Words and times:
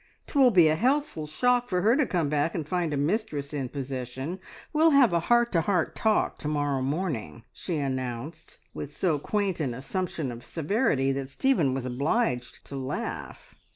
"'Twill 0.25 0.49
be 0.49 0.67
a 0.67 0.73
healthful 0.75 1.27
shock 1.27 1.69
for 1.69 1.81
her 1.83 1.95
to 1.95 2.07
come 2.07 2.27
back 2.27 2.55
and 2.55 2.67
find 2.67 2.91
a 2.91 2.97
mistress 2.97 3.53
in 3.53 3.69
possession. 3.69 4.39
We'll 4.73 4.89
have 4.89 5.13
a 5.13 5.19
heart 5.19 5.51
to 5.51 5.61
heart 5.61 5.93
talk 5.95 6.39
to 6.39 6.47
morrow 6.47 6.81
morning," 6.81 7.43
she 7.53 7.77
announced, 7.77 8.57
with 8.73 8.91
so 8.91 9.19
quaint 9.19 9.59
an 9.59 9.75
assumption 9.75 10.31
of 10.31 10.43
severity 10.43 11.11
that 11.11 11.29
Stephen 11.29 11.75
was 11.75 11.85
obliged 11.85 12.65
to 12.65 12.75
laugh. 12.75 13.53